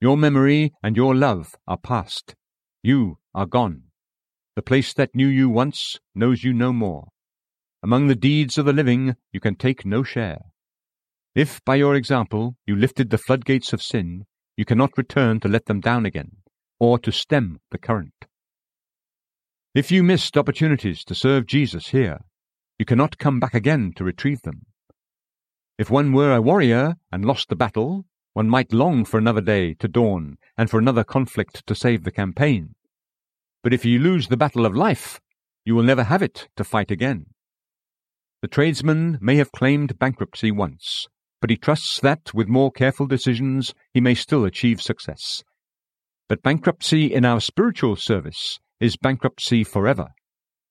[0.00, 2.34] Your memory and your love are past.
[2.82, 3.84] You are gone.
[4.56, 7.06] The place that knew you once knows you no more.
[7.84, 10.40] Among the deeds of the living you can take no share.
[11.36, 14.24] If by your example you lifted the floodgates of sin,
[14.56, 16.38] you cannot return to let them down again
[16.80, 18.24] or to stem the current.
[19.74, 22.20] If you missed opportunities to serve Jesus here,
[22.78, 24.64] you cannot come back again to retrieve them.
[25.76, 29.74] If one were a warrior and lost the battle, one might long for another day
[29.74, 32.76] to dawn and for another conflict to save the campaign.
[33.62, 35.20] But if you lose the battle of life,
[35.66, 37.26] you will never have it to fight again.
[38.40, 41.08] The tradesman may have claimed bankruptcy once,
[41.42, 45.42] but he trusts that, with more careful decisions, he may still achieve success.
[46.26, 50.08] But bankruptcy in our spiritual service is bankruptcy forever,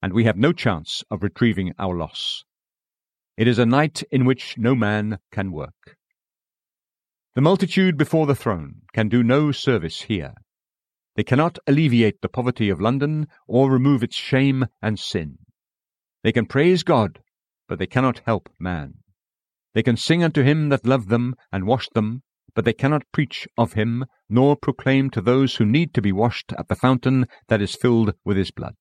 [0.02, 2.44] and we have no chance of retrieving our loss.
[3.38, 5.98] It is a night in which no man can work.
[7.36, 10.34] The multitude before the throne can do no service here.
[11.16, 15.38] They cannot alleviate the poverty of London or remove its shame and sin.
[16.24, 17.20] They can praise God,
[17.68, 18.96] but they cannot help man.
[19.74, 22.24] They can sing unto him that loved them and washed them,
[22.58, 26.52] but they cannot preach of him, nor proclaim to those who need to be washed
[26.58, 28.74] at the fountain that is filled with his blood.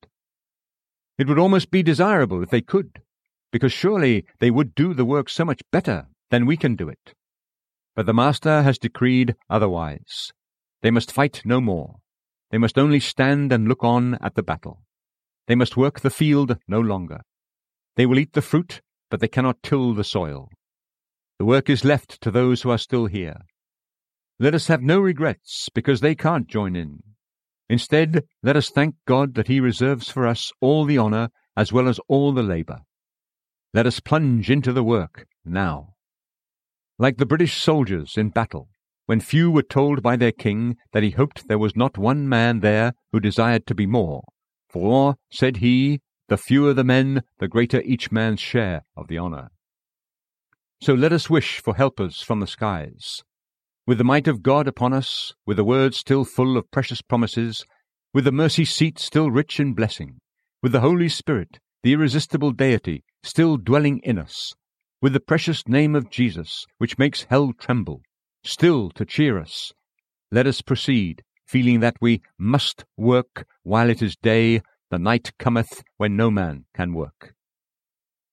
[1.19, 3.03] It would almost be desirable if they could,
[3.53, 7.13] because surely they would do the work so much better than we can do it.
[7.95, 10.33] But the Master has decreed otherwise.
[10.81, 11.97] They must fight no more.
[12.51, 14.85] They must only stand and look on at the battle.
[15.49, 17.21] They must work the field no longer.
[17.97, 20.49] They will eat the fruit, but they cannot till the soil.
[21.39, 23.43] The work is left to those who are still here.
[24.39, 27.03] Let us have no regrets because they can't join in.
[27.69, 31.89] Instead, let us thank God that He reserves for us all the honour as well
[31.89, 32.81] as all the labour.
[33.73, 35.95] Let us plunge into the work now.
[36.99, 38.69] Like the British soldiers in battle,
[39.07, 42.61] when few were told by their king that he hoped there was not one man
[42.61, 44.23] there who desired to be more,
[44.69, 49.51] for, said he, the fewer the men, the greater each man's share of the honour.
[50.83, 53.23] So let us wish for helpers from the skies,
[53.87, 57.65] with the might of God upon us, with the word still full of precious promises,
[58.13, 60.19] with the mercy seat still rich in blessing,
[60.63, 64.53] with the Holy Spirit, the irresistible deity, still dwelling in us,
[65.01, 68.03] with the precious name of Jesus, which makes hell tremble,
[68.43, 69.73] still to cheer us,
[70.33, 74.61] let us proceed, feeling that we must work while it is day,
[74.91, 77.35] the night cometh when no man can work.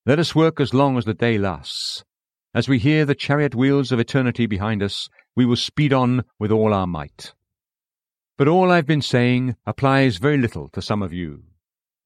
[0.06, 2.04] Let us work as long as the day lasts.
[2.56, 6.52] As we hear the chariot wheels of eternity behind us, we will speed on with
[6.52, 7.34] all our might.
[8.38, 11.44] But all I've been saying applies very little to some of you.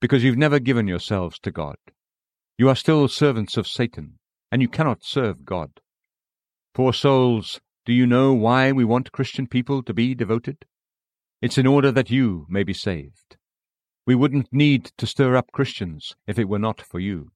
[0.00, 1.76] because you've never given yourselves to God.
[2.56, 4.18] You are still servants of Satan,
[4.50, 5.80] and you cannot serve God.
[6.74, 10.64] Poor souls, do you know why we want Christian people to be devoted?
[11.40, 13.36] It's in order that you may be saved.
[14.06, 17.30] We wouldn't need to stir up Christians if it were not for you.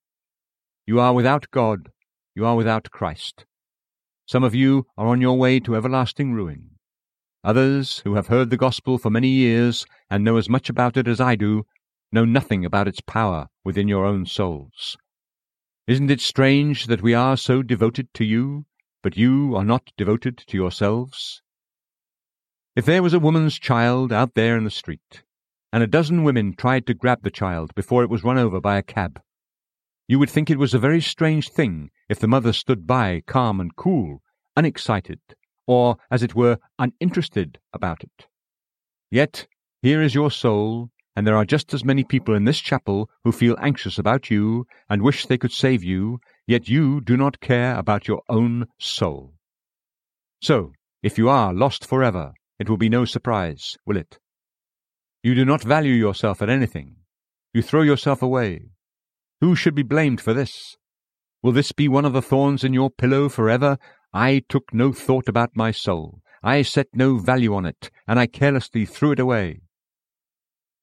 [0.86, 1.90] You are without God,
[2.34, 3.44] you are without Christ.
[4.26, 6.78] Some of you are on your way to everlasting ruin.
[7.44, 11.08] Others, who have heard the gospel for many years and know as much about it
[11.08, 11.64] as I do,
[12.12, 14.96] know nothing about its power within your own souls.
[15.86, 18.66] Isn't it strange that we are so devoted to you,
[19.02, 21.42] but you are not devoted to yourselves?
[22.76, 25.22] If there was a woman's child out there in the street,
[25.72, 28.78] and a dozen women tried to grab the child before it was run over by
[28.78, 29.20] a cab,
[30.12, 33.58] you would think it was a very strange thing if the mother stood by calm
[33.60, 34.20] and cool,
[34.58, 35.18] unexcited,
[35.66, 38.26] or, as it were, uninterested about it.
[39.10, 39.46] Yet
[39.80, 43.32] here is your soul, and there are just as many people in this chapel who
[43.32, 47.74] feel anxious about you and wish they could save you, yet you do not care
[47.78, 49.32] about your own soul.
[50.42, 54.18] So, if you are lost forever, it will be no surprise, will it?
[55.22, 56.96] You do not value yourself at anything.
[57.54, 58.71] You throw yourself away.
[59.42, 60.76] Who should be blamed for this?
[61.42, 63.76] Will this be one of the thorns in your pillow forever?
[64.14, 66.20] I took no thought about my soul.
[66.44, 69.62] I set no value on it, and I carelessly threw it away.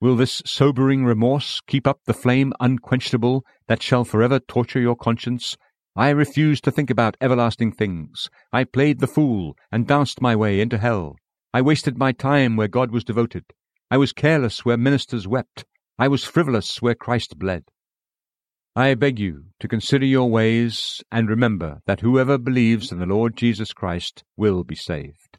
[0.02, 5.56] Will this sobering remorse keep up the flame unquenchable that shall forever torture your conscience?
[5.96, 8.30] I refused to think about everlasting things.
[8.52, 11.16] I played the fool and danced my way into hell.
[11.54, 13.46] I wasted my time where God was devoted.
[13.90, 15.64] I was careless where ministers wept.
[15.98, 17.64] I was frivolous where Christ bled.
[18.80, 23.36] I beg you to consider your ways and remember that whoever believes in the Lord
[23.36, 25.38] Jesus Christ will be saved.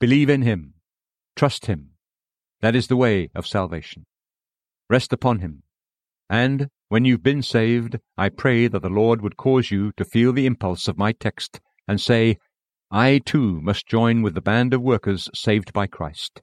[0.00, 0.74] Believe in him.
[1.36, 1.90] Trust him.
[2.60, 4.04] That is the way of salvation.
[4.88, 5.62] Rest upon him.
[6.28, 10.32] And when you've been saved, I pray that the Lord would cause you to feel
[10.32, 12.36] the impulse of my text and say,
[12.90, 16.42] I too must join with the band of workers saved by Christ.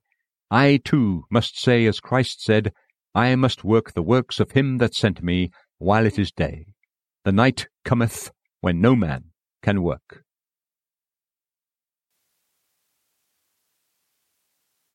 [0.50, 2.72] I too must say, as Christ said,
[3.14, 5.50] I must work the works of him that sent me
[5.80, 6.68] while it is day.
[7.26, 10.24] The night cometh when no man can work.